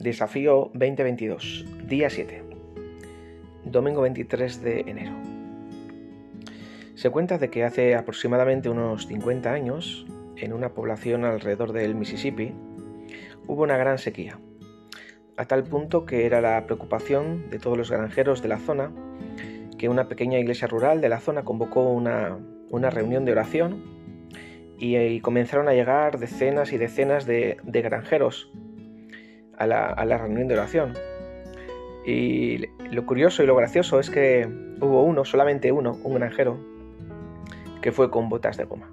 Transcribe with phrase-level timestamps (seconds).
[0.00, 2.42] Desafío 2022, día 7,
[3.66, 5.12] domingo 23 de enero.
[6.94, 10.06] Se cuenta de que hace aproximadamente unos 50 años,
[10.38, 12.54] en una población alrededor del Mississippi,
[13.46, 14.40] hubo una gran sequía,
[15.36, 18.90] a tal punto que era la preocupación de todos los granjeros de la zona
[19.76, 22.38] que una pequeña iglesia rural de la zona convocó una,
[22.90, 23.84] reunión de oración
[24.78, 28.50] y, comenzaron a llegar decenas y decenas de granjeros
[29.60, 30.94] a la, reunión de oración.
[32.04, 34.48] Y lo curioso y lo gracioso es que
[34.80, 36.58] hubo uno, solamente uno, un granjero,
[37.82, 38.90] que fue con botas de goma.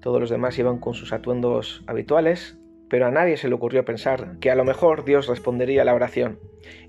[0.00, 4.38] Todos los demás iban con sus atuendos habituales, pero a nadie se le ocurrió pensar
[4.40, 6.40] que a lo mejor Dios respondería a la oración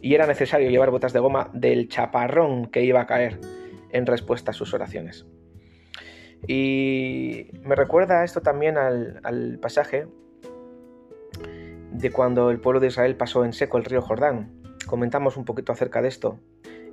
[0.01, 3.39] y era necesario llevar botas de goma del chaparrón que iba a caer
[3.91, 5.25] en respuesta a sus oraciones.
[6.47, 10.07] Y me recuerda esto también al, al pasaje
[11.93, 14.51] de cuando el pueblo de Israel pasó en seco el río Jordán.
[14.87, 16.39] Comentamos un poquito acerca de esto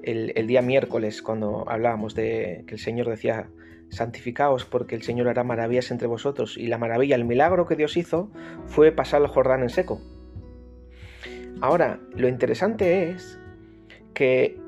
[0.03, 3.49] el, día miércoles cuando hablábamos de que el Señor decía,
[3.89, 6.57] santificaos porque el Señor hará maravillas entre vosotros.
[6.57, 8.31] Y la maravilla, el milagro que Dios hizo
[8.67, 10.01] fue pasar el Jordán en seco.
[11.61, 13.39] Ahora, lo interesante es
[14.15, 14.59] que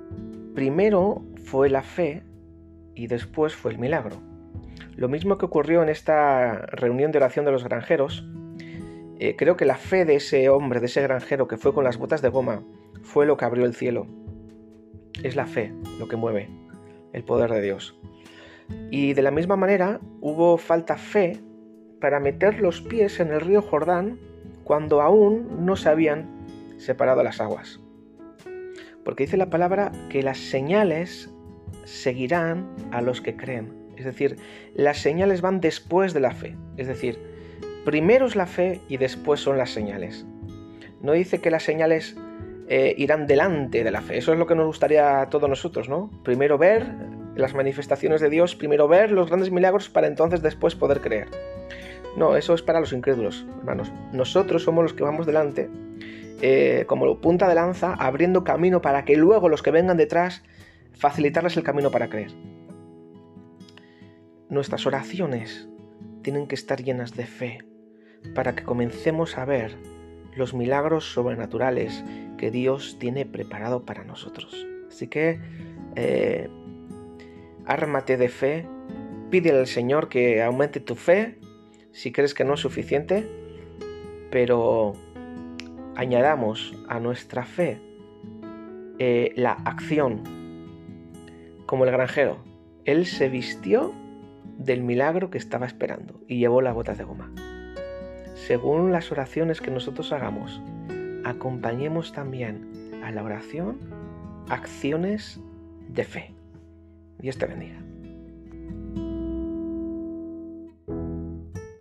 [0.54, 2.22] primero fue la fe
[2.94, 4.20] y después fue el milagro.
[4.94, 8.28] Lo mismo que ocurrió en esta reunión de oración de los granjeros,
[9.24, 11.96] eh, creo que la fe de ese hombre, de ese granjero que fue con las
[11.96, 12.64] botas de goma,
[13.04, 14.08] fue lo que abrió el cielo.
[15.22, 16.50] Es la fe lo que mueve
[17.12, 17.96] el poder de Dios.
[18.90, 21.38] Y de la misma manera hubo falta fe
[22.00, 24.18] para meter los pies en el río Jordán
[24.64, 26.28] cuando aún no se habían
[26.78, 27.78] separado las aguas.
[29.04, 31.32] Porque dice la palabra que las señales
[31.84, 33.72] seguirán a los que creen.
[33.96, 34.36] Es decir,
[34.74, 36.56] las señales van después de la fe.
[36.76, 37.31] Es decir,
[37.84, 40.24] Primero es la fe y después son las señales.
[41.00, 42.16] No dice que las señales
[42.68, 44.18] eh, irán delante de la fe.
[44.18, 46.10] Eso es lo que nos gustaría a todos nosotros, ¿no?
[46.22, 46.86] Primero ver
[47.34, 51.28] las manifestaciones de Dios, primero ver los grandes milagros para entonces después poder creer.
[52.16, 53.90] No, eso es para los incrédulos, hermanos.
[54.12, 55.70] Nosotros somos los que vamos delante,
[56.40, 60.42] eh, como punta de lanza, abriendo camino para que luego los que vengan detrás
[60.92, 62.30] facilitarles el camino para creer.
[64.50, 65.68] Nuestras oraciones
[66.22, 67.58] tienen que estar llenas de fe,
[68.34, 69.76] para que comencemos a ver
[70.36, 72.04] los milagros sobrenaturales
[72.38, 74.66] que Dios tiene preparado para nosotros.
[74.88, 75.40] Así que
[75.96, 76.48] eh,
[77.66, 78.66] ármate de fe,
[79.30, 81.38] pídele al Señor que aumente tu fe
[81.92, 83.28] si crees que no es suficiente,
[84.30, 84.94] pero
[85.94, 87.80] añadamos a nuestra fe
[88.98, 90.22] eh, la acción,
[91.66, 92.38] como el granjero.
[92.84, 93.92] Él se vistió
[94.56, 97.30] del milagro que estaba esperando y llevó las botas de goma
[98.46, 100.60] según las oraciones que nosotros hagamos,
[101.24, 103.78] acompañemos también a la oración
[104.48, 105.40] acciones
[105.88, 106.34] de fe.
[107.18, 107.78] Dios te bendiga.